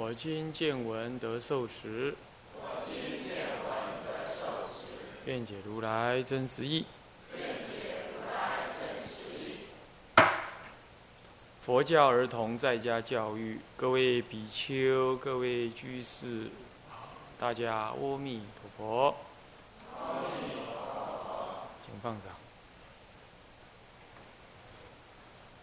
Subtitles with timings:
[0.00, 2.14] 我今见闻得受持，
[2.54, 2.94] 我今
[3.26, 3.68] 见闻
[4.06, 4.86] 得受持
[5.26, 6.86] 愿解如来真实义。
[11.60, 16.46] 佛教儿童在家教育，各位比丘、各位居士，
[17.36, 19.16] 大家阿弥陀佛。
[21.84, 22.30] 请放掌。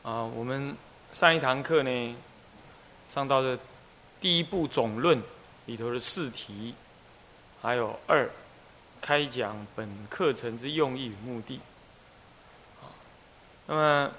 [0.04, 0.76] 啊，我们
[1.14, 2.16] 上一堂课呢，
[3.08, 3.58] 上到的
[4.26, 5.22] 第一部总论
[5.68, 6.74] 里头的试题，
[7.62, 8.28] 还有二
[9.00, 11.60] 开讲本课程之用意与目的。
[13.68, 14.12] 那么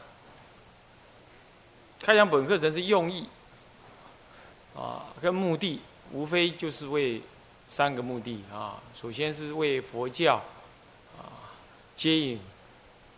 [1.99, 3.27] 开讲本课程之用意
[4.77, 5.81] 啊，跟目的
[6.13, 7.21] 无非就是为
[7.67, 8.81] 三个目的啊。
[8.95, 10.37] 首先是为佛教
[11.19, 11.51] 啊
[11.97, 12.39] 接引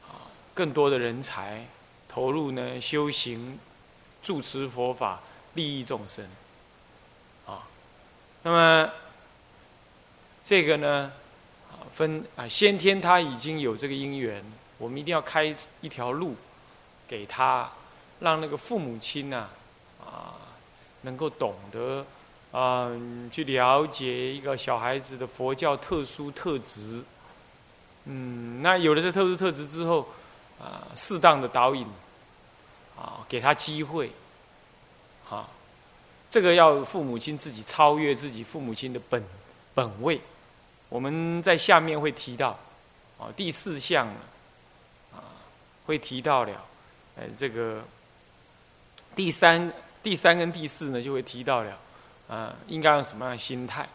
[0.07, 1.67] 啊更多的人才
[2.09, 3.59] 投入呢修行、
[4.23, 5.21] 住持佛法、
[5.53, 6.27] 利益众生。
[8.43, 8.91] 那么，
[10.45, 11.13] 这个呢，
[11.93, 14.43] 分啊，先天他已经有这个因缘，
[14.79, 16.37] 我们一定要开一条路
[17.07, 17.71] 给他，
[18.21, 19.49] 让那个父母亲呐，
[20.01, 20.35] 啊，
[21.03, 22.07] 能够懂得，
[22.53, 22.91] 啊，
[23.33, 27.03] 去了解一个小孩子的佛教特殊特质。
[28.05, 30.09] 嗯，那有了这特殊特质之后，
[30.59, 31.87] 啊，适当的导引，
[32.97, 34.13] 啊，给他机会，
[36.31, 39.25] 这个要父母亲自己超越自己父母亲的本
[39.75, 40.21] 本位，
[40.91, 42.51] 我们在下面会提到，
[43.19, 44.07] 啊，第四项，
[45.11, 45.25] 啊，
[45.87, 46.53] 会提到了，
[47.17, 47.83] 呃，这个
[49.17, 51.79] 第三、第三跟第四呢，就会提到了，
[52.29, 53.89] 啊，应该用什么样的心态？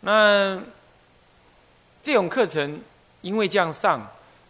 [0.00, 0.60] 那
[2.00, 2.80] 这种课程，
[3.22, 4.06] 因为这样上，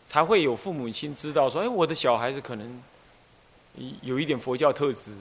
[0.06, 2.82] 才会有父母亲知道说，哎，我的小孩子可能
[4.02, 5.12] 有一点佛教特质。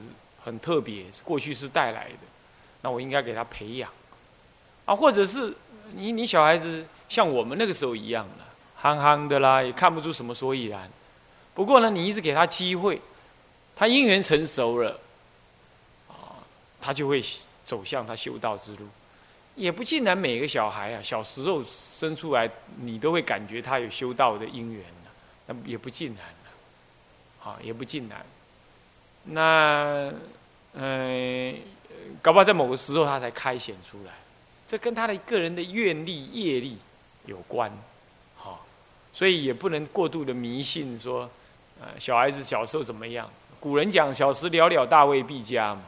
[0.44, 2.18] 很特别，过去是带来的，
[2.82, 3.90] 那我应该给他培养，
[4.84, 5.54] 啊，或者是
[5.94, 8.44] 你你小孩子像我们那个时候一样的，
[8.76, 10.90] 憨憨的啦，也看不出什么所以然。
[11.54, 13.00] 不过呢，你一直给他机会，
[13.74, 15.00] 他因缘成熟了，
[16.08, 16.44] 啊，
[16.78, 17.24] 他就会
[17.64, 18.86] 走向他修道之路。
[19.56, 22.50] 也不尽然每个小孩啊，小时候生出来，
[22.80, 24.84] 你都会感觉他有修道的因缘，
[25.46, 26.26] 那也不尽然，
[27.54, 28.26] 啊，也不尽然。
[29.26, 30.12] 那，
[30.74, 31.56] 嗯，
[32.20, 34.12] 搞不好在某个时候他才开显出来，
[34.66, 36.76] 这跟他的个人的愿力、业力
[37.24, 37.72] 有关，
[38.36, 38.66] 好，
[39.14, 41.30] 所以也不能过度的迷信说，
[41.80, 43.30] 呃，小孩子小时候怎么样？
[43.58, 45.80] 古人讲“小时了了，大未必佳”嘛，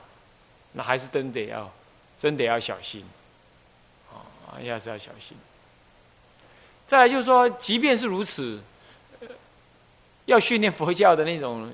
[0.73, 1.71] 那还是真得要，
[2.19, 3.05] 真得要小心，
[4.11, 4.25] 啊，
[4.55, 5.37] 还是要小心。
[6.87, 8.63] 再来就是说，即便是如此，
[10.25, 11.71] 要训练佛教的那种。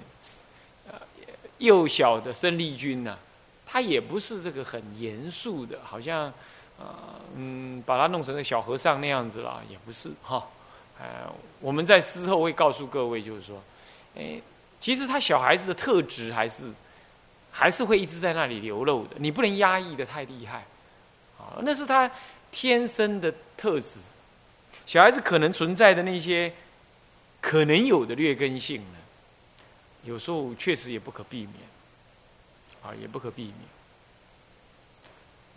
[1.63, 3.17] 幼小的生力军呢，
[3.65, 6.25] 他也不是这个很严肃的，好像，
[6.77, 6.85] 呃，
[7.37, 10.45] 嗯，把他弄成个小和尚那样子了，也不是哈。
[10.99, 13.63] 呃，我们在事后会告诉各位，就是说，
[14.17, 14.41] 哎，
[14.81, 16.65] 其实他小孩子的特质还是，
[17.53, 20.67] 还是会一直在那里流露的，你不能压抑的太厉害，
[21.39, 22.11] 啊，那是他
[22.51, 24.01] 天生的特质。
[24.85, 26.53] 小孩子可能存在的那些
[27.41, 28.99] 可能有的劣根性呢。
[30.05, 31.55] 有时候确实也不可避免，
[32.83, 33.55] 啊，也不可避免。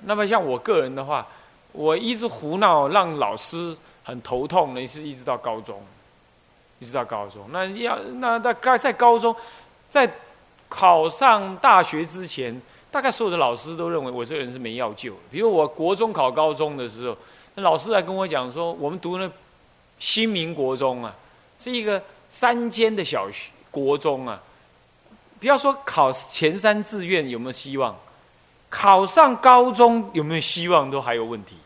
[0.04, 1.26] 那么像我个人的话，
[1.72, 5.82] 我一直胡闹，让老师很头痛呢，是一直到高中，
[6.80, 7.48] 一直到高中。
[7.52, 9.36] 那要那大概在高中，
[9.90, 10.08] 在
[10.70, 15.16] 考上大学之前，大概所有的老师都认为我这个人是没药救。
[15.32, 17.18] 比如我国中考高中的时候，
[17.56, 19.32] 那老师还跟我讲说，我们读那
[19.98, 21.16] 新民国中啊，
[21.58, 23.50] 是一个三间的小学。
[23.76, 24.42] 国中啊，
[25.38, 27.94] 不要说考前三志愿有没有希望，
[28.70, 31.58] 考上高中有没有希望都还有问题。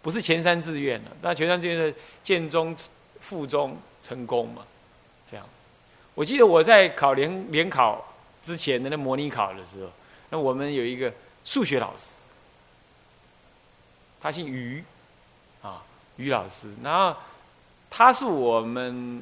[0.00, 1.92] 不是前三志愿了，那前三志愿的
[2.22, 2.76] 建中、
[3.18, 4.62] 附中成功嘛？
[5.28, 5.44] 这样，
[6.14, 9.90] 我记得我在考联联考之前的那模拟考的时候，
[10.30, 11.12] 那我们有一个
[11.44, 12.22] 数学老师，
[14.20, 14.84] 他姓于，
[15.62, 15.82] 啊，
[16.16, 17.16] 于老师，然后
[17.90, 19.20] 他是我们。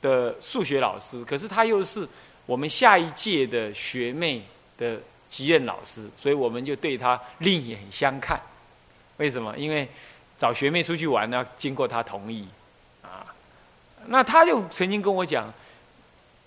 [0.00, 2.08] 的数学老师，可是他又是
[2.46, 4.42] 我们下一届的学妹
[4.78, 4.98] 的
[5.28, 8.40] 级任老师，所以我们就对他另眼相看。
[9.18, 9.56] 为什么？
[9.56, 9.88] 因为
[10.38, 12.48] 找学妹出去玩呢，经过他同意
[13.02, 13.26] 啊。
[14.06, 15.52] 那他就曾经跟我讲：“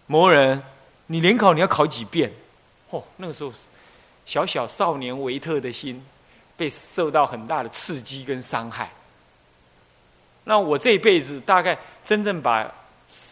[0.07, 0.61] 某人，
[1.05, 2.31] 你联考你要考几遍？”
[2.89, 3.53] 嚯，那个时候
[4.25, 6.03] 小小少年维特的心
[6.57, 8.91] 被受到很大的刺激跟伤害。
[10.45, 12.69] 那我这一辈子大概真正把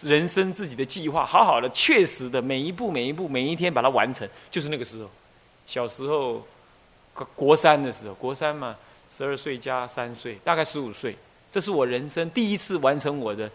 [0.03, 5.09] 人生自己的计划好好的、确实的每一步、每一步、每一天把它完成，就是那个时候。
[5.65, 6.45] 小时候
[7.35, 8.75] 国三的时候，国三嘛，
[9.12, 11.15] 十二岁加三岁，大概十五岁。
[11.50, 13.50] 这是我人生第一次完成我的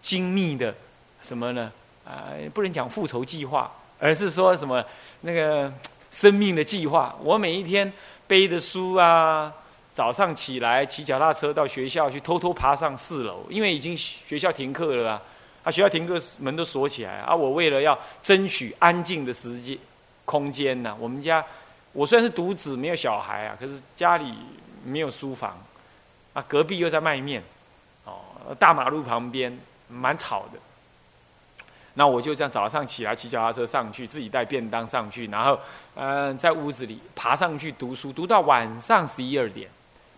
[0.00, 0.74] 精密的
[1.22, 1.70] 什么呢？
[2.04, 4.84] 啊，不能讲复仇计划，而是说什么
[5.20, 5.72] 那个
[6.10, 7.16] 生命的计划。
[7.22, 7.92] 我每一天
[8.26, 9.52] 背的书啊。
[9.94, 15.22] 早上起来骑脚踏车到学校去，偷偷爬上四楼，因为已经学校停课了啊。
[15.68, 17.36] 啊，学校停课门都锁起来啊。
[17.36, 19.76] 我为了要争取安静的时间
[20.24, 21.44] 空间呢，我们家
[21.92, 24.32] 我虽然是独子，没有小孩啊，可是家里
[24.82, 25.62] 没有书房
[26.32, 27.42] 啊，隔壁又在卖面，
[28.06, 28.16] 哦，
[28.58, 30.58] 大马路旁边蛮吵的。
[31.92, 35.60] 那我就这样早上起来骑脚踏车上去，自己带便当上去，然后
[35.96, 39.68] 嗯，在屋子里爬上去读书，读到晚上十一二点。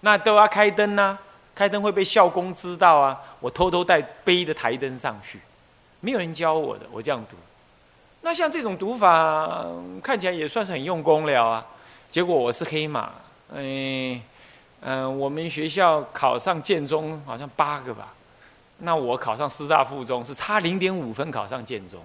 [0.02, 1.18] 那都要开灯呢，
[1.54, 3.20] 开灯会被校工知道啊。
[3.40, 5.40] 我偷偷带背的台灯上去，
[6.00, 7.36] 没有人教我的，我这样读。
[8.22, 9.64] 那像这种读法，
[10.02, 11.66] 看起来也算是很用功了啊。
[12.10, 13.10] 结果我是黑马，
[13.52, 14.20] 嗯
[14.82, 18.12] 嗯，我们学校考上建中好像八个吧，
[18.78, 22.00] 那我考上师大附中是差零点五分考上建中。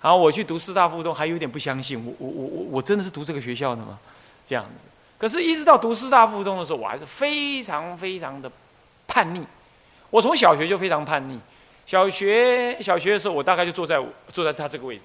[0.00, 3.98] 然后我去读师大附中，还有点不相信，我我我我我真的是读这个学校的吗？
[4.44, 4.84] 这样子。
[5.18, 8.50] 可是，一直到读师大附中的时候，我还是非常非常的
[9.06, 9.46] 叛逆。
[10.10, 11.38] 我从小学就非常叛逆。
[11.84, 14.00] 小学小学的时候，我大概就坐在
[14.32, 15.04] 坐在他这个位置。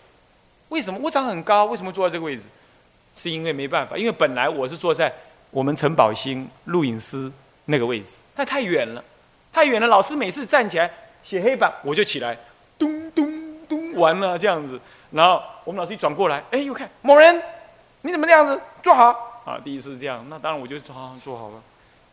[0.70, 1.00] 为什么？
[1.04, 2.44] 我长很高，为什么坐在这个位置？
[3.14, 5.14] 是因为没办法，因为本来我是坐在
[5.50, 7.30] 我们陈宝兴录影师
[7.66, 9.04] 那个位置，但太远了，
[9.52, 9.88] 太远了。
[9.88, 10.90] 老师每次站起来
[11.22, 12.38] 写黑板，我就起来，
[12.80, 14.80] 咚咚咚，完了这样子。
[15.12, 17.44] 然后我们老师一转过来，哎，又看某人，
[18.02, 18.60] 你怎么这样子？
[18.82, 19.44] 坐好。
[19.46, 21.62] 啊，第一次这样，那当然我就坐好做好了，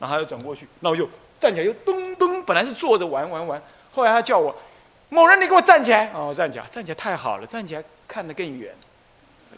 [0.00, 1.08] 然后他又转过去，那我就
[1.40, 3.62] 站起来又咚咚，本来是坐着玩玩玩，
[3.92, 4.54] 后来他叫我
[5.08, 8.74] 某人，你给我站起来，哦，站起来，站起来太好了，站起来看得更远，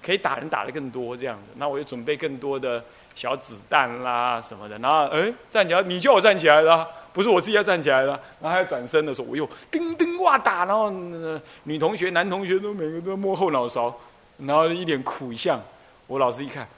[0.03, 2.83] 可以打人打得更多这样子，那我就准备更多的
[3.15, 8.09] 小子弹啦什么的，然后哎站起来，你叫我站起来的，不是我自己要站起来的，
[8.41, 10.91] 然后还要转身的时候，我又叮叮哇打，然后
[11.65, 13.95] 女同学男同学都每个都摸后脑勺，
[14.39, 15.61] 然后一脸苦相，
[16.07, 16.69] 我老师一看。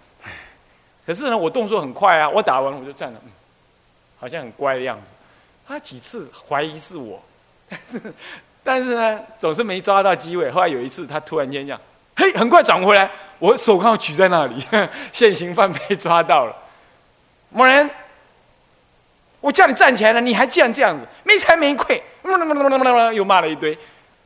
[1.05, 2.31] 可是呢，我动作很快啊！
[2.31, 3.31] 我打完我就站了，嗯，
[4.23, 5.11] 好像很乖的样子。
[5.67, 7.21] 他几次怀疑是我，
[7.69, 8.15] 但 是
[8.63, 10.49] 但是呢，总是没抓到机会。
[10.49, 11.81] 后来有一次，他突然间这样，
[12.15, 13.11] 嘿，很快转回来，
[13.41, 14.65] 我手铐举在那里，
[15.11, 16.57] 现行犯被抓到了。
[17.51, 17.91] 某人，
[19.41, 22.01] 我叫你站起来了，你还这样这样子，没才没愧，
[23.13, 23.77] 又骂了一堆。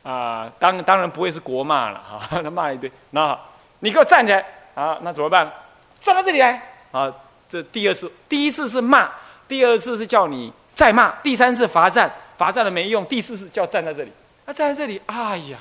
[0.03, 2.91] 啊，当当然不会是国骂了哈，他骂了一堆。
[3.09, 3.35] 那
[3.79, 4.45] 你给我站起来
[4.75, 5.51] 啊，那怎么办？
[5.99, 6.61] 站到这里来
[6.91, 7.11] 啊！
[7.49, 9.09] 这第二次，第一次是骂，
[9.47, 14.11] 第二次是叫你再骂，第三次罚站，罚站了没用，第四次叫站在这里。
[14.45, 15.57] 那站在这里，哎呀，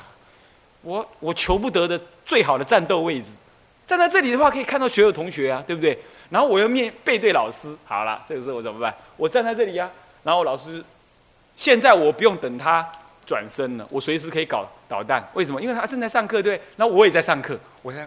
[0.82, 3.30] 我我求不得的最好的战斗位置，
[3.86, 5.98] 站在这里的话可以看到所有同学啊，对不对？
[6.30, 8.94] 然后我又面背对老师，好了，这个时候我怎么办？
[9.16, 9.90] 我站在这里呀。
[10.22, 10.84] 然后老师，
[11.56, 12.86] 现在我不用等他
[13.24, 15.24] 转身了，我随时可以搞导弹。
[15.34, 15.62] 为什么？
[15.62, 16.60] 因为他正在上课，对。
[16.76, 18.06] 然后我也在上课，我在。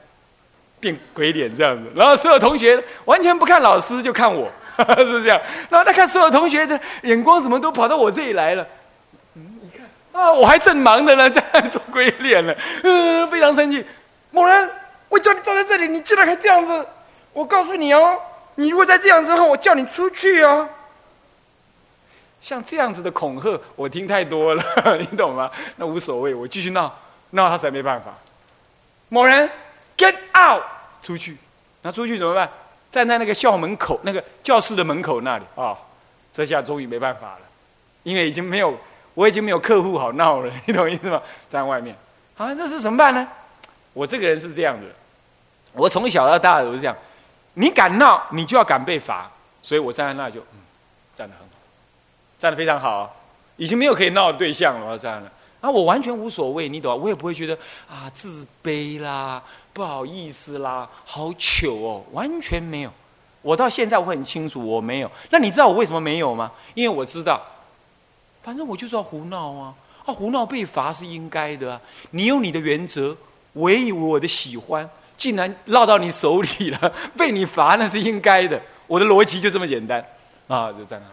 [0.81, 4.49] 变鬼脸这样子，然后所有同学完全不看老师，就看我，
[5.05, 5.41] 是这样？
[5.69, 8.65] 然后他看所有同学的眼光，什么都跑到我这里来了。
[9.35, 9.87] 嗯，你看
[10.21, 13.85] 啊，我还正忙着呢， 这样做鬼脸了，嗯，非常生气。
[14.31, 14.69] 某人，
[15.09, 16.87] 我叫你站在这里，你竟然还这样子！
[17.33, 18.19] 我告诉你哦，
[18.55, 20.69] 你如果再这样之后，我叫你出去哦。
[22.39, 24.63] 像这样子的恐吓，我听太多了，
[24.99, 25.51] 你懂吗？
[25.75, 26.93] 那无所谓，我继续闹，
[27.31, 28.13] 闹他实在没办法。
[29.09, 29.49] 某人。
[29.97, 30.63] Get out！
[31.01, 31.35] 出去，
[31.81, 32.49] 那出去怎么办？
[32.91, 35.77] 站在那个校门口，那个教室的门口那里啊。
[36.31, 37.39] 这下终于没办法了，
[38.03, 38.77] 因为已经没有，
[39.15, 41.19] 我已经没有客户好闹了， 你懂意思吗？
[41.49, 41.93] 站外面，
[42.37, 43.27] 啊，这是怎么办呢？
[43.93, 44.87] 我这个人是这样的，
[45.73, 46.95] 我从小到大都是这样，
[47.55, 49.29] 你敢闹，你就要敢被罚，
[49.63, 50.59] 所以我站在那就，嗯，
[51.15, 51.55] 站得很好，
[52.37, 53.13] 站得非常好，
[53.57, 55.31] 已经没有可以闹的对象了，我站了。
[55.61, 57.57] 啊，我完全无所谓，你懂我也不会觉得
[57.89, 59.41] 啊自卑啦、
[59.73, 62.91] 不好意思啦、好糗哦，完全没有。
[63.41, 65.09] 我到现在我很清楚，我没有。
[65.29, 66.51] 那你知道我为什么没有吗？
[66.73, 67.41] 因为我知道，
[68.43, 69.73] 反正我就是要胡闹啊！
[70.05, 71.81] 啊，胡闹被罚是应该的啊。
[72.11, 73.15] 你有你的原则，
[73.53, 78.61] 我也有我的喜欢，竟然落到你手里了， 被你罚那是应该的。
[78.87, 80.03] 我的逻辑就这么简单
[80.47, 81.03] 啊，就这样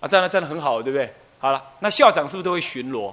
[0.00, 1.14] 啊，站那站的很好，对不对？
[1.38, 3.12] 好了，那校长是不是都会巡逻？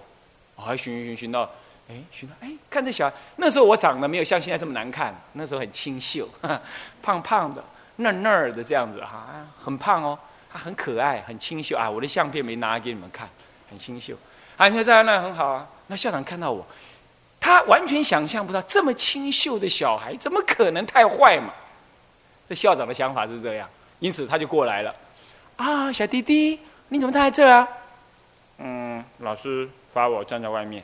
[0.57, 1.49] 还巡巡巡巡到，
[1.89, 6.29] 哎，许诺，哎，看这小孩，那时候我长得没有像现在这么难看，那时候很清秀，
[7.01, 7.63] 胖胖的，
[7.97, 9.27] 嫩嫩的这样子哈，
[9.59, 10.17] 很胖哦，
[10.51, 11.89] 他很可爱，很清秀啊。
[11.89, 13.27] 我的相片没拿给你们看，
[13.69, 14.13] 很清秀。
[14.55, 15.67] 啊，你看这样那很好啊。
[15.87, 16.63] 那校长看到我，
[17.39, 21.51] 他完全想象不到这么清秀的小孩怎么可能太坏嘛？
[22.47, 23.67] 这校长的想法是这样，
[23.97, 24.93] 因此他就过来了。
[25.55, 27.67] 啊，小弟弟，你怎么站在这啊？
[28.59, 30.83] 嗯，老师罚我站在外面。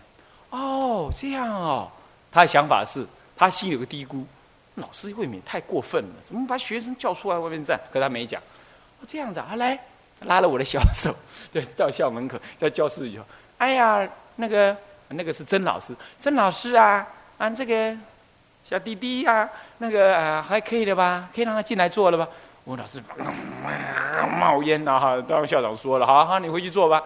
[0.56, 1.92] 哦，这样哦。
[2.32, 4.24] 他的想法是，他心里有个嘀咕：
[4.76, 7.80] 老师未免太过分了，怎么把学生叫出来外面站？
[7.92, 8.42] 可他没讲。
[9.00, 9.78] 哦，这样子啊，来，
[10.22, 11.14] 拉了我的小手，
[11.52, 13.24] 对，到校门口，在教室里头。
[13.58, 14.08] 哎呀，
[14.38, 14.76] 那个，
[15.10, 17.06] 那个是曾老师，曾老师啊，
[17.38, 17.96] 啊，这个
[18.64, 19.50] 小弟弟呀。
[19.80, 21.28] 那个啊，还可以的吧？
[21.36, 22.28] 可以让他进来坐了吧？
[22.64, 23.02] 我老师
[24.40, 27.04] 冒烟了哈，当校长说了，好好，你回去坐吧。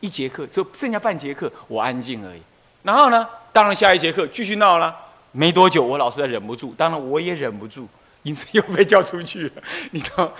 [0.00, 2.40] 一节课就剩下半节课，我安静而已。
[2.82, 4.94] 然后呢，当然下一节课继续闹了。
[5.32, 7.86] 没多久，我老师忍不住，当然我也忍不住，
[8.24, 9.52] 因此又被叫出去了。
[9.92, 10.32] 你道，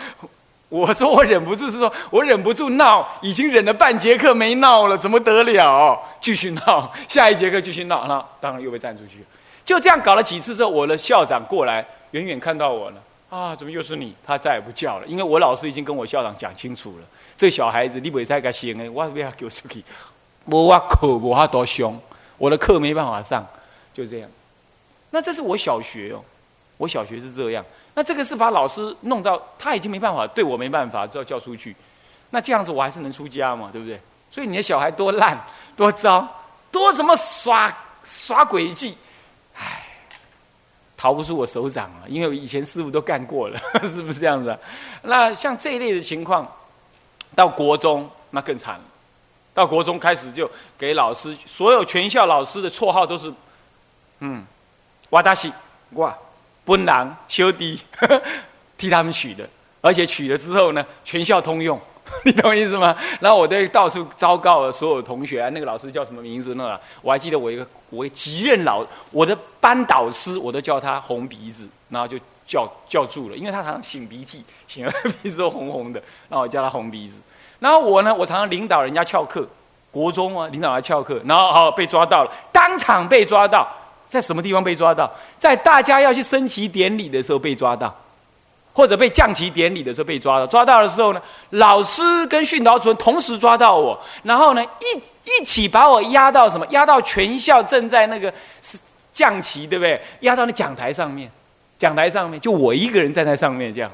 [0.68, 5.96] 我说我忍不住，是说我忍不住闹，已经忍了半节课没闹了，怎么得了？
[6.20, 9.24] 继续闹，下一节课继续闹，那当然又被站出去。
[9.64, 12.96] 就这样搞了几次之后，我的校长过来，远远看到我了，
[13.30, 14.14] 啊，怎么又是你？
[14.26, 17.06] 他再也不叫了，因为我老师已经跟我校长讲清楚了，
[17.36, 19.84] 这小孩子你不会再给行的，我不要给我出去，
[20.46, 21.96] 我我课我多凶，
[22.38, 23.46] 我的课没办法上，
[23.94, 24.28] 就这样。
[25.10, 26.20] 那这是我小学哦，
[26.76, 27.64] 我小学是这样。
[27.94, 31.74] 那这个是把老师弄到他已经没办法，对我没办法，就要叫出去。
[32.30, 34.00] 那这样子我还是能出家嘛，对不对？
[34.28, 35.40] 所以你的小孩多烂
[35.76, 36.26] 多糟，
[36.72, 37.72] 多怎么耍
[38.02, 38.96] 耍诡计。
[41.00, 42.04] 逃不出我手掌啊！
[42.06, 44.54] 因为以前师傅都干过了， 是不是这样子？
[45.04, 46.46] 那像这一类的情况，
[47.34, 48.82] 到国中那更惨了。
[49.54, 53.32] 到国中开始就给老师，所有全校老师的绰号都是，
[54.18, 54.44] 嗯，
[55.08, 55.50] 瓦达西
[55.92, 56.14] 哇，
[56.66, 57.80] 奔狼修迪，
[58.76, 59.48] 替他们取的，
[59.80, 61.80] 而且取了之后呢，全校通用。
[62.24, 62.94] 你懂我意思吗？
[63.20, 66.78] 然后我在到处昭告所有同学，那个老师叫什么名字呢？
[67.00, 77.20] 我还记得我一个我几任老我的班导师，我都叫他红鼻子，然后就叫叫住了，因为他常常擤鼻涕， 擤的鼻子都红红的，然后我叫他红鼻子。
[77.58, 79.46] 然后我呢，我常常领导人家翘课，
[79.90, 83.66] 国中啊，领导人家翘课，然后好被抓到了，当场被抓到，
[84.06, 85.10] 在什么地方被抓到？
[85.38, 87.94] 在大家要去升旗典礼的时候被抓到。
[88.72, 96.66] 或者被降旗典礼的时候被抓到，抓到的时候呢，老师跟训导主任同时抓到我，然后呢一一起把我压到什么？
[96.70, 98.78] 压到全校正在那个是
[99.12, 100.00] 降旗，对不对？
[100.20, 101.30] 压到那讲台上面，
[101.78, 103.90] 讲台上面就我一个人站在上面这样，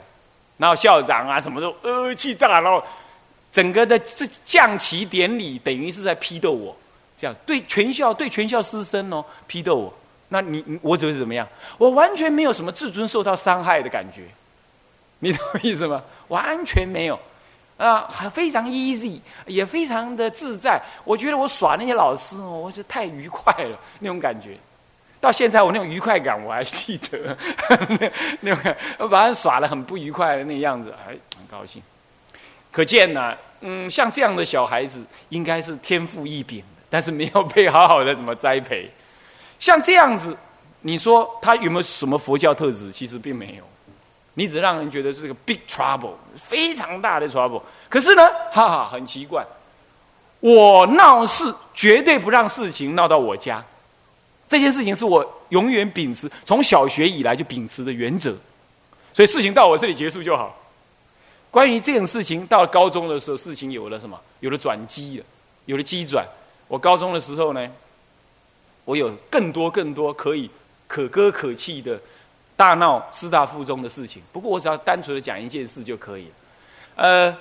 [0.59, 2.83] 然后校长啊什么都呃气炸，然后
[3.51, 6.77] 整个的这降旗典礼等于是在批斗我，
[7.17, 9.95] 这样对全校对全校师生哦批斗我，
[10.29, 11.47] 那你我只会怎么样？
[11.79, 14.23] 我完全没有什么自尊受到伤害的感觉。
[15.21, 16.03] 你懂我意思吗？
[16.29, 17.19] 完全没有，
[17.77, 20.81] 啊，还非常 easy，也非常的自在。
[21.05, 24.57] 我觉得我耍那些老师哦，我觉得太愉快了，那种感觉。
[25.19, 27.37] 到现在我那种愉快感我还记得，
[28.41, 31.83] 那种我把他耍的很不愉快的那样子，哎很高兴。
[32.71, 38.91] 可见呢，嗯，像这样的小孩子应该是天赋异禀的，但是没有被好好的怎么栽培。
[39.59, 40.37] 像这样子，
[40.83, 42.93] 你说他有没有什么佛教特质？
[42.93, 43.65] 其实并没有。
[44.39, 47.63] 你只让人觉得是个 big trouble，非常大的 trouble。
[47.89, 49.43] 可是呢，哈哈，很奇怪，
[50.41, 53.65] 我闹事绝对不让事情闹到我家。
[54.47, 58.37] 这件事情是我永远秉持，从小学以来就秉持的原则。
[59.15, 60.55] 所以事情到我这里结束就好。
[61.51, 64.21] 关于这种事情，到了高中的时候，事情有了什么？
[64.41, 65.25] 有了转机了，
[65.65, 66.27] 有了机转。
[66.69, 67.67] 我高中的时候呢，
[68.85, 70.51] 我有更多更多可以
[70.87, 71.99] 可歌可泣的。
[72.57, 76.35] 大闹师大附中的事情，不过我只要单纯的讲一件事就可以了。
[76.97, 77.37] 呃，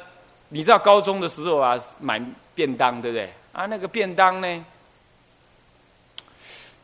[0.49, 2.21] 你知道高中的时候啊，买
[2.53, 3.33] 便当对不对？
[3.53, 4.65] 啊，那个便当呢，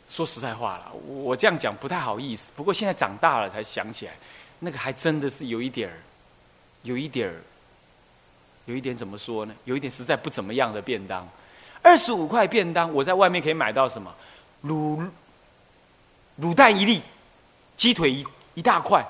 [0.10, 2.54] 说实在话了，我这样讲不太好意思。
[2.56, 4.14] 不过现在长大了才想起来，
[4.60, 5.98] 那个还真的是有一点儿，
[6.84, 7.36] 有一点儿，
[8.66, 9.54] 有一点怎么说呢？
[9.66, 11.28] 有一点实在不怎么样的便当。
[11.82, 14.16] 二十五块便当，我在外面可以买到什么？
[14.64, 15.10] 卤
[16.40, 17.02] 卤蛋一粒。
[17.82, 18.24] 鸡腿一
[18.54, 19.04] 一大块，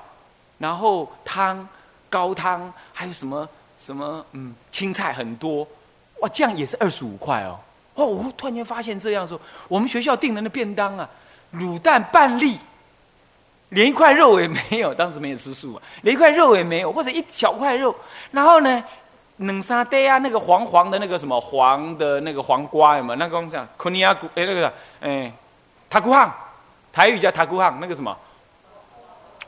[0.57, 1.67] 然后汤、
[2.09, 3.45] 高汤，还有什么
[3.77, 5.67] 什么嗯，青菜很多，
[6.21, 7.59] 哇，这样也是二十五块哦。
[7.95, 9.37] 哦，我突然间发现这样说，
[9.67, 11.09] 我们学校订的那便当啊，
[11.55, 12.57] 卤蛋半粒，
[13.67, 17.93] 连一块肉也没有，当时没有吃素啊，连一块肉也没有，或者一小块肉，
[18.31, 18.81] 然后呢，
[19.35, 23.15] 冷沙爹啊，那个黄黄的那个什么黄的那个黄瓜有没有？
[23.17, 25.29] 那个我们讲科尼亚古哎那个哎
[25.89, 26.33] 塔古汉，
[26.93, 28.17] 台语叫塔古汉，那个什么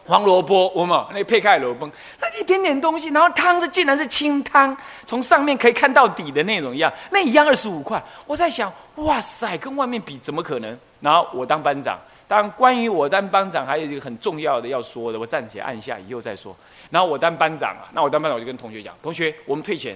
[0.06, 10.78] 黄萝卜，我们那配菜萝卜，那一点点东西，然后汤是竟然是清汤，从上面可以看到底的那种一样，那一样二十五块，我在想，哇塞，跟外面比怎么可能？
[11.00, 12.00] 然后我当班长。
[12.26, 16.56] 当关于我当班长，还有一个很重要的要说的，我暂且按下，以后再说。
[16.90, 19.96] 然后我当班长啊，那我当班长我就跟同学讲：同学，我们退钱，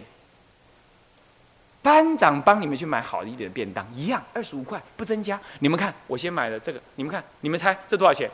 [1.82, 5.40] 班长帮你们去买好一点的便当，一样二十五块，不增加。
[5.60, 8.30] 你们看，我先买了这个，你们看，你们猜这多少钱？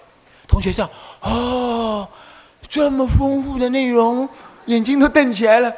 [0.48, 0.90] 同学样，
[1.22, 1.63] 哦，
[2.68, 4.28] 这么丰富的内容，
[4.66, 5.72] 眼睛都瞪起来了。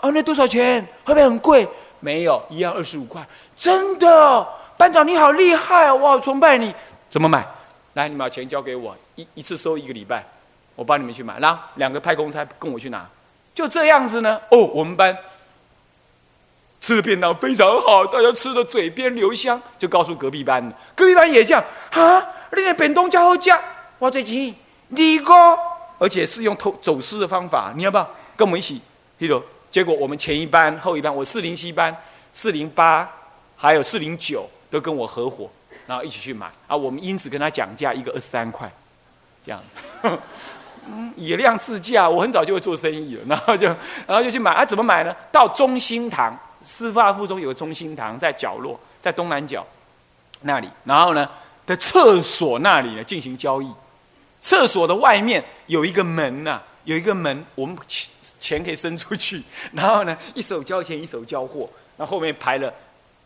[0.00, 0.80] 哦，那多少钱？
[1.04, 1.68] 会不会很贵？
[2.00, 3.26] 没有，一样二十五块。
[3.58, 6.74] 真的，班长你好厉害，我好崇拜你。
[7.10, 7.46] 怎么买？
[7.94, 10.24] 来，你们把钱交给我，一一次收一个礼拜，
[10.74, 11.38] 我帮你们去买。
[11.38, 13.06] 然后两个派公差跟我去拿，
[13.54, 14.40] 就这样子呢。
[14.50, 15.14] 哦，我们班
[16.80, 22.24] 吃的便当非常好，大家吃的嘴边留香，就告诉隔壁班的，隔壁班也这样啊。
[22.52, 23.60] 那个便当加好价，
[23.98, 24.54] 我最近
[24.90, 25.34] 你哥，
[25.98, 28.80] 而且是用偷走私的方法，你要不要跟我们一起？
[29.18, 31.96] 记住，结果我们前一班、后一班，我四零七班、
[32.32, 33.10] 四零八
[33.56, 35.50] 还有四零九都跟我合伙。
[35.86, 36.76] 然后一起去买啊！
[36.76, 38.70] 我们因此跟他讲价，一个二十三块，
[39.44, 39.76] 这样子，
[40.86, 42.08] 嗯，以量自价。
[42.08, 43.66] 我很早就会做生意了，然后就，
[44.06, 44.64] 然后就去买啊！
[44.64, 45.12] 怎么买呢？
[45.32, 49.66] 到中心堂，师范附中有个中心堂，在角落，在东南角
[50.42, 50.70] 那里。
[50.84, 51.28] 然后呢，
[51.66, 53.68] 在厕所那里呢进行交易。
[54.40, 59.42] 厕所的外面有一个门呐，有一个门，我们钱钱可以伸出去。
[59.72, 61.68] 然后呢， 一手交钱，一手交货。
[61.96, 62.72] 那后面排了，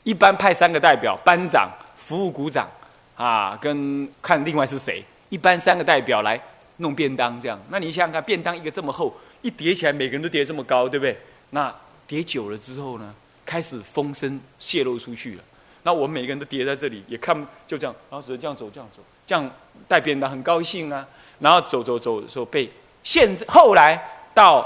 [0.03, 1.71] 一般派三个代表，班长。
[1.97, 2.69] 服务股长，
[3.17, 5.03] 啊，跟看另外是谁？
[5.31, 6.39] 一般三个代表来
[6.79, 7.59] 弄便当，这样。
[7.71, 11.17] 那你想想看，便当一个这么厚，一叠起来，每个人都叠这么高，对不对？
[11.51, 11.75] 那
[12.07, 13.15] 叠久了之后呢，
[13.47, 15.43] 开始风声泄露出去了。
[15.85, 17.35] 那我们每个人都叠在这里，也看
[17.67, 19.51] 就这样，然后只能这样走，这样走，这样
[19.87, 21.07] 带便当很高兴啊。
[21.41, 22.71] 然后走走走的时候，被
[23.03, 24.01] 现在后来
[24.33, 24.65] 到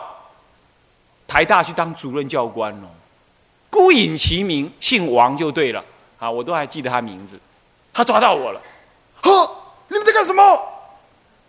[1.26, 2.88] 台大去当主任教官哦，
[3.70, 5.84] 孤影其名，姓王就对了。
[6.18, 7.38] 啊，我都还记得他名字，
[7.92, 8.60] 他抓到我了，
[9.22, 9.50] 呵，
[9.86, 10.60] 你们在干什么？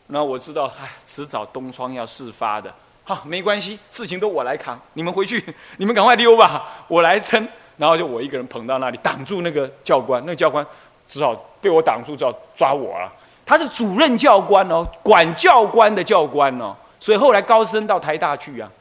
[0.08, 2.72] 然后我知道，哎，迟早东窗要事发的，
[3.04, 5.44] 好，没关系，事情都我来扛，你们回去，
[5.78, 7.48] 你们赶快溜吧，我来撑。
[7.78, 10.64] 然后就我一个人捧到那里，挡住那个教官，那个教官
[11.10, 13.12] 只好被我挡住，只好抓我了。
[13.46, 18.72] 他是主任教官哦，管教官的教官哦，所以后来高升到台大去啊。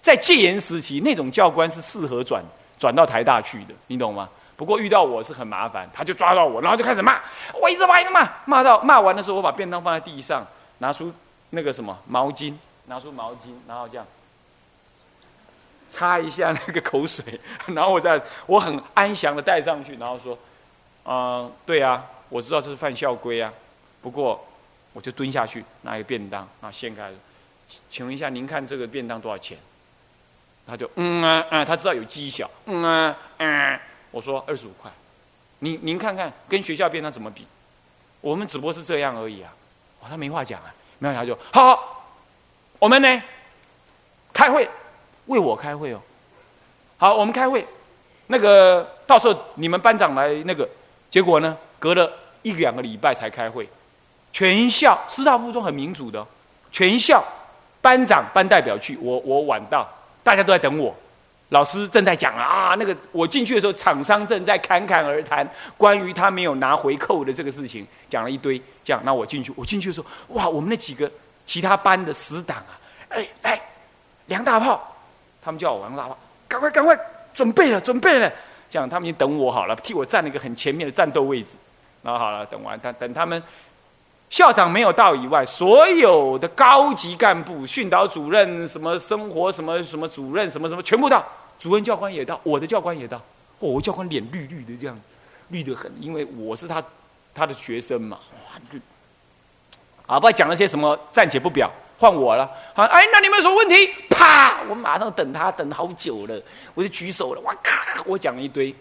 [0.00, 2.42] 在戒严时期，那种教官是适合转。
[2.78, 4.28] 转到台大去的，你懂吗？
[4.56, 7.20] 不过遇到我是很麻烦，他就抓到我，然后就开始骂，
[7.54, 10.44] 我一直骂一直骂，骂到骂完的时候，我把便当放在地上，
[10.78, 11.12] 拿出
[11.50, 12.54] 那个什么毛巾，
[12.86, 14.04] 拿出毛巾，然后这样
[15.88, 20.36] 擦一下那个口水，然后我再我很安详的带上去，然后说，
[21.04, 23.52] 啊，对啊，我知道这是犯校规啊，
[24.00, 24.46] 不过
[24.92, 27.16] 我就蹲下去拿一个便当，啊，掀开了，
[27.90, 29.58] 请问一下，您看这个便当多少钱？
[30.64, 33.80] 他就嗯啊啊，他知道有绩效，嗯啊啊，
[34.12, 34.88] 我说二十五块，
[35.58, 37.46] 您您看看跟学校便当怎么比？
[38.20, 39.52] 我们只不过是这样而已啊。
[40.00, 42.06] 哦，他没话讲啊，没有他就好，
[42.78, 43.22] 我们呢
[44.32, 44.68] 开会，
[45.26, 46.00] 为我开会哦。
[46.96, 47.66] 好，我们开会，
[48.28, 50.68] 那个到时候你们班长来那个，
[51.12, 53.68] 结果呢隔了一两个礼拜才开会，
[54.32, 56.26] 全校师大附中很民主的，
[56.72, 57.22] 全校
[57.82, 59.86] 班长班代表去，我我晚到。
[60.24, 60.94] 大家都在等我，
[61.48, 65.46] 老师正在讲啊，那个我进去的时候，厂商正在侃侃而谈
[65.76, 68.56] 关于他没有拿回扣的这个事情，讲了一堆。
[68.84, 71.10] 这样，那我进去，我进去的时候，哇，我们那几个
[71.44, 72.78] 其他班的死党啊，
[73.10, 73.60] 哎，哎，
[74.26, 74.96] 梁大炮，
[75.44, 76.16] 他们叫我王大炮，
[76.48, 76.96] 赶快赶快
[77.34, 78.32] 准备了，准备了，
[78.72, 81.56] 这样他们已经等我好了，替我占了一个很前面的战斗位置。
[82.02, 83.42] 然后好了，等完，他等他们。
[84.30, 91.22] 校长没有到以外，所有的高级干部、训导主任、什么生活什么什么主任、什么什么全部到，
[91.58, 93.18] 主任教官也到，我的教官也到。
[93.58, 94.98] 哦，我教官脸绿绿的，这样
[95.48, 96.82] 绿得很，因为我是他
[97.34, 98.18] 他的学生嘛。
[98.46, 98.80] 哇，绿
[100.06, 101.70] 啊，不知道讲了些什么，暂且不表，
[102.02, 102.50] 换我了。
[102.74, 103.88] 好，哎，那你们有什么问题？
[104.10, 106.42] 啪，我马上等他等好久了，
[106.74, 107.40] 我就举手了。
[107.42, 108.74] 哇嘎，我讲了一堆。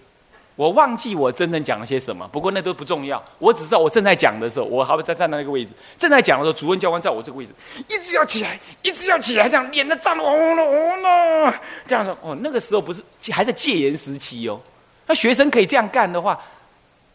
[0.56, 3.24] 我忘记我真正讲了些什么，不过那都不重要。
[3.38, 7.54] 我只知道我正在讲的时候，我还会在站在那个位置，正在讲的时候，主任教官在我这个位置，
[7.88, 11.54] 一直要起来，一直要起来，这样脸都涨得红了红了。
[11.88, 14.60] 这样说，哦，那个时候不是还在戒严时期哦。
[15.06, 16.40] 那学生可以这样干的话，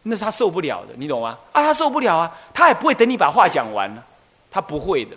[0.03, 1.37] 那是他受不了的，你懂吗？
[1.51, 4.03] 啊，他受不了啊，他也不会等你把话讲完了，
[4.49, 5.15] 他不会的。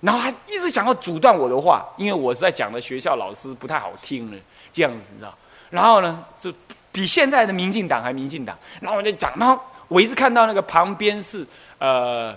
[0.00, 4.38] 然后他一直想要阻断我的话，因为我是在讲的学校老师不太好听了，
[4.72, 5.34] 这样子你知道？
[5.70, 6.52] 然后呢，就
[6.92, 8.56] 比现在的民进党还民进党。
[8.80, 11.46] 然后我就讲，然后我一直看到那个旁边是
[11.78, 12.36] 呃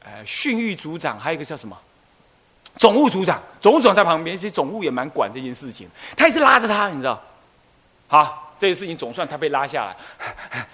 [0.00, 1.78] 呃训育组长，还有一个叫什么
[2.76, 7.22] 总务组长，总务组长在旁边，其实总务也蛮管这件事情，他一直拉着他，你知道？
[8.08, 9.96] 好，这件事情总算他被拉下来，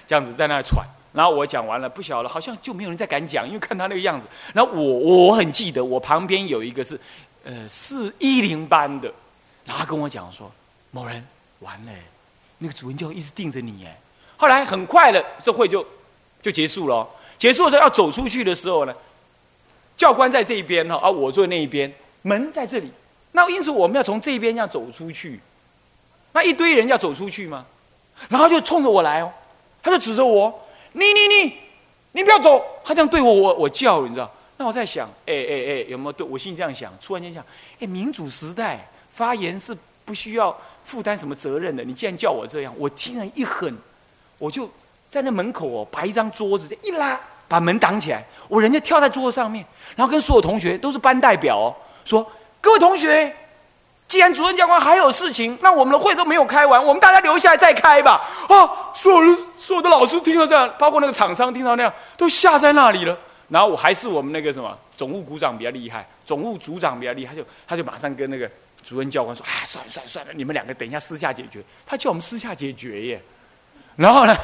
[0.06, 0.84] 这样子在那喘。
[1.12, 4.26] 然后我讲完了，不晓得，好像就没有人再敢讲，因为看他那个样子。
[4.54, 6.98] 然后我我很记得，我旁边有一个是，
[7.44, 9.12] 呃，四一零班的，
[9.66, 10.50] 然后跟我讲说，
[10.90, 11.22] 某人
[11.60, 11.92] 完了，
[12.58, 13.98] 那个主任就一直盯着你哎。
[14.38, 15.86] 后来很快的，这会就
[16.40, 17.06] 就结束了。
[17.36, 18.94] 结束的时候要走出去的时候呢，
[19.96, 22.90] 教官在这一边哈，而我坐那一边，门在这里。
[23.32, 25.40] 那因此我们要从这边要走出去，
[26.32, 27.66] 那一堆人要走出去吗？
[28.28, 29.32] 然后就冲着我来哦，
[29.82, 30.61] 他就指着我。
[30.92, 31.58] 你你你，
[32.12, 32.62] 你不要走！
[32.84, 34.30] 他这样对我，我我叫，你知道？
[34.56, 36.92] 那我在想，哎哎哎，有没有对我心里这样想？
[37.00, 37.44] 突然间想，
[37.80, 41.82] 哎，民主时代发言是不需要负担什么责任的。
[41.82, 43.74] 你既然叫我这样，我竟然一狠，
[44.38, 44.70] 我就
[45.10, 48.24] 在那门口哦，摆一张桌子一拉，把门挡起来。
[48.48, 49.64] 我人家跳在桌子上面，
[49.96, 51.74] 然后跟所有同学都是班代表哦，
[52.04, 53.34] 说各位同学。
[54.12, 58.20] 既然主任教官还有事情，那我们的会都没有开完，我们大家留下来再开吧。
[58.46, 63.16] 啊，所有、所有的老师听到这样，包括那个厂商听到那样，都吓在那里了。
[63.48, 68.46] 然后我还是我们那个什么总务股长比较厉害，总务组长比较厉害，就他就马上跟那个
[68.84, 73.00] 主任教官说：“啊，算了算了算了，你们两个等一下私下解决。”他叫我们私下解决？
[73.00, 73.22] 耶。
[73.96, 74.36] 然后呢，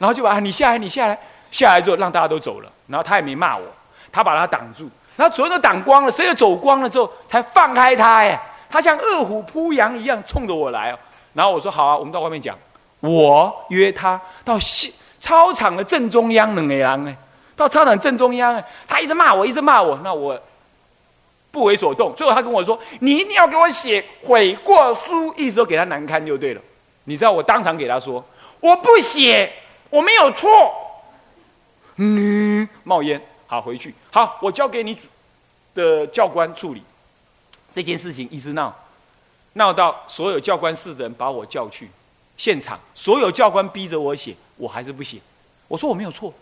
[0.00, 1.16] 然后就把你下来，你下来，
[1.52, 2.72] 下来之后让大家都走了。
[2.88, 3.64] 然后他也没骂我，
[4.10, 4.90] 他把他挡住。
[5.14, 8.36] 然后所有都挡光了，谁也走光了之后，才放开他耶。
[8.74, 10.98] 他像饿虎扑羊一样冲着我来哦，
[11.32, 12.58] 然后我说好啊，我们到外面讲。
[12.98, 14.58] 我约他到
[15.20, 17.16] 操场的正中央，冷凉哎，
[17.54, 20.36] 到操场正中央，他一直骂我，一直骂我，那我
[21.52, 22.12] 不为所动。
[22.16, 26.60] 最后他跟我说：“你一定要给我写悔过书，一直都给他难堪就对了。”
[27.04, 28.24] 你知道我当场给他说
[28.58, 29.52] ：“我不写，
[29.88, 30.50] 我没有错。”
[31.98, 34.98] 嗯，冒烟，好回去，好，我交给你
[35.76, 36.82] 的教官处理。
[37.74, 38.72] 这件事情一直闹，
[39.54, 41.90] 闹到所有教官室的人把我叫去
[42.36, 45.18] 现场，所有教官逼着我写，我还是不写。
[45.66, 46.32] 我说我没有错，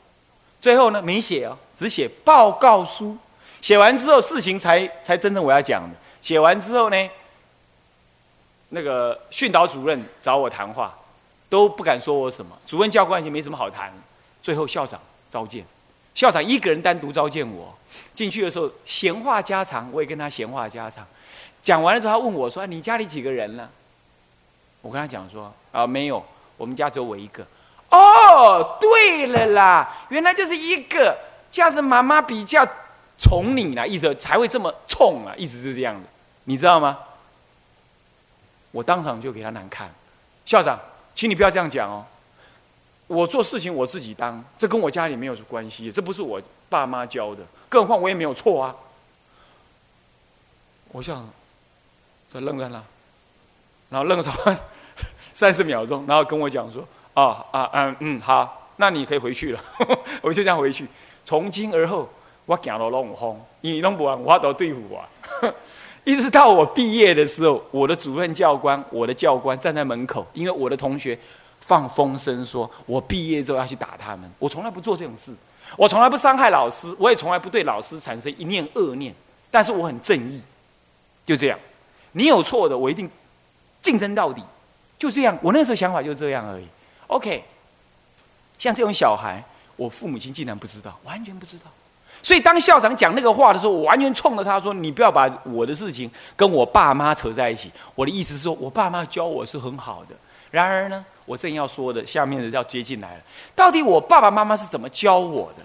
[0.61, 3.16] 最后呢没写哦，只写报告书。
[3.62, 5.97] 写完之后，事情才才真正我要讲的。
[6.21, 7.11] 写完之后呢，
[8.71, 10.92] 那个训导主任找我谈话，
[11.49, 12.59] 都不敢说我什么。
[12.66, 13.92] 主任教官已经没什么好谈。
[14.42, 15.64] 最后校长召见，
[16.12, 17.73] 校长一个人单独召见我
[18.12, 21.07] 进去的时候，闲话家常，我也跟他闲话家常。
[21.62, 23.70] 讲完了之后，他问我说：“你家里几个人了？”
[24.83, 26.22] 我跟他讲说：“啊，没有，
[26.57, 27.46] 我们家只有我一个。”
[27.88, 31.16] 哦，对了啦，原来就是一个，
[31.51, 32.66] 这样子妈妈比较
[33.16, 36.09] 宠你啦，意思才会这么冲啊，意思是这样的，
[36.44, 36.98] 你知道吗？
[38.72, 39.88] 我当场就给他难看，
[40.44, 40.81] 校长，
[41.14, 42.05] 请你不要这样讲哦。
[43.07, 48.75] 我做事情我自己当，这跟我家里没有关系，这不是我爸妈教的，更何况我也没有错啊。
[50.92, 51.29] 我想。
[52.33, 52.83] 就愣在那，
[53.90, 54.57] 然后愣了
[55.33, 59.61] 三十秒钟，然后跟我讲说：“啊啊嗯嗯，好，那你可以回去了。”
[60.23, 60.87] 我就这样回去。
[61.25, 62.09] 从今而后，
[62.47, 65.05] 我行路拢有风，你弄不完，我都对付我。
[66.05, 71.18] 一直到我毕业的时候，我的主任教官、我的教官站在门口，因为我的同学
[71.61, 74.31] 放风声说我毕业之后要去打他们。
[74.38, 75.33] 我从来不做这种事，
[75.77, 79.14] 我从来不伤害老师，我也从来不对老师产生一念恶念。
[79.51, 80.40] 但是我很正义，
[81.25, 81.59] 就这样。
[82.12, 83.11] 你有错的，我一定
[83.83, 84.42] 竞争到底，
[84.98, 85.37] 就这样。
[85.42, 86.66] 我那时候想法就这样而已。
[87.09, 87.42] OK，
[88.59, 89.42] 像这种小孩，
[89.77, 91.64] 我父母亲竟然不知道，完全不知道。
[92.22, 100.14] 所以当校长讲那个话的时候，我完全冲着他说：“你不要把我的事情跟我爸妈扯在一起。”我的意思是说，我爸妈教我是很好的。
[100.51, 103.20] 然而呢，我正要说的，下面的要接进来了。
[103.57, 105.64] 到底我爸爸妈妈是怎么教我的？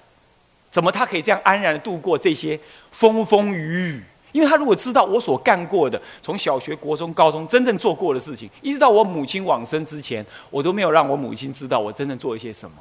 [0.69, 2.59] 怎么他可以这样安然的度过这些
[2.91, 4.03] 风风雨雨？
[4.31, 12.75] 因为他如果知道我所干过的，从小学、国中、高中真正做过的事情，一直到我母亲往生之前，我都没有让我母亲知道我真正做一些什么。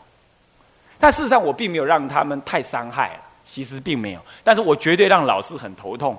[0.98, 4.20] 但事实上，我并没有让他们太伤害了，其实并没有。
[4.42, 6.18] 但是我绝对让老师很头痛，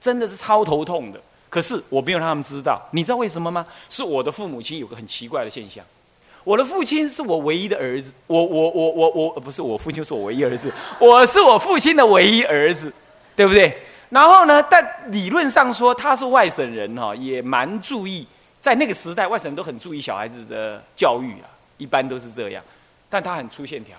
[0.00, 1.20] 真的是超头痛的。
[1.50, 3.64] 可是我没有让他们知道，你知道为什么吗？
[3.88, 5.84] 是我的父母亲有个很奇怪的现象，
[6.44, 12.92] 我的父亲是我唯一的儿子，我我我我我不是我父亲是我唯一儿子，我是我父亲的唯一儿子，
[13.34, 13.78] 对不对？
[14.10, 14.62] 然后呢？
[14.62, 18.26] 但理论上说他是外省人哈，也蛮注意，
[18.60, 22.64] 在那个时代，外省人都很注意小孩子的教育啊，一般都是这样。
[23.10, 23.96] 但他很粗线条。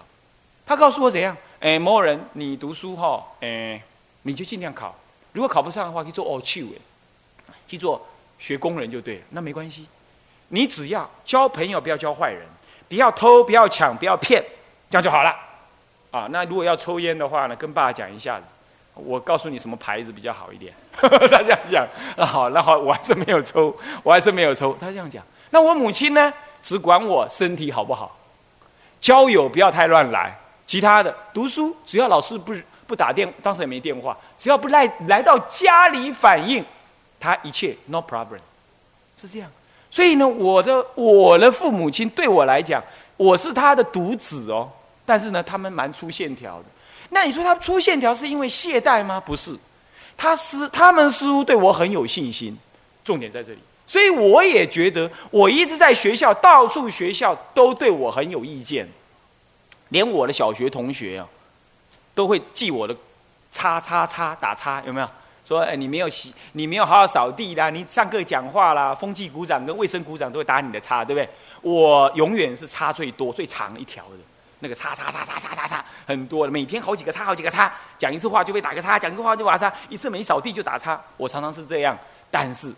[0.65, 1.35] 他告诉我怎样？
[1.59, 3.81] 哎，某人，你读书哈，哎，
[4.23, 4.95] 你就尽量考。
[5.31, 6.63] 如果考不上的话，去做哦去
[7.47, 8.03] 哎，去做
[8.39, 9.21] 学工人就对了。
[9.29, 9.87] 那没关系，
[10.47, 12.41] 你只要交朋友，不要交坏人，
[12.87, 14.43] 不要偷，不要抢，不要骗，
[14.89, 15.35] 这样就好了。
[16.09, 18.47] 啊，那如果要抽烟的话呢，跟爸讲一下子。
[19.05, 20.73] 我告诉你什么牌子比较好一点？
[20.99, 21.07] 他
[21.43, 24.77] 这样讲，那好，那好，我还是没有抽，我还是没有抽。
[24.79, 26.33] 他这样讲，那我母亲呢？
[26.61, 28.17] 只管我身体好不好，
[28.99, 32.53] 交友不要太乱来，其他的读书只要老师不
[32.85, 36.65] 不打电，当时也没电话，只要不来来到家里反映，
[37.17, 38.39] 他一切 no problem，
[39.15, 39.49] 是这样。
[39.89, 42.83] 所以呢，我的我的父母亲对我来讲，
[43.15, 44.69] 我是他的独子哦，
[45.05, 46.65] 但是呢，他们蛮粗线条的。
[47.09, 49.19] 那你说他粗线条是因为懈怠吗？
[49.19, 49.55] 不是，
[50.15, 52.57] 他是他们似乎对我很有信心，
[53.03, 53.59] 重点在这里。
[53.87, 58.87] 所以我也觉得，我一直在学校，到处学校都对我很有意见，
[59.89, 61.27] 连我的小学同学啊，
[62.13, 62.95] 都会记我的
[63.51, 65.09] 叉叉叉打叉，有没有？
[65.43, 71.27] 说哎，你没有洗，你没有好好扫地啦，你上课讲话啦，风纪鼓掌跟卫生鼓掌都会打你的叉，对不对？
[71.63, 74.17] 我永远是叉最多、最长一条的。
[74.59, 80.99] 那个叉叉叉叉叉叉叉很多的，每天好几个叉，好几个叉，讲一次话就被打个叉，讲一次话就打叉，一次没扫地就打叉。
[81.17, 81.97] 我常常是这样，
[82.29, 82.73] 但是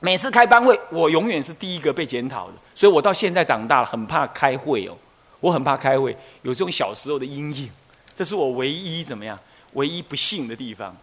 [0.00, 2.54] 每次开班会，我永远是第一个被检讨的。
[2.74, 4.96] 所以我到现在长大了，很怕开会哦，
[5.40, 7.70] 我很怕开会，有这种小时候的阴影，
[8.14, 9.38] 这是我唯一怎么样，
[9.74, 10.96] 唯一不幸的地方。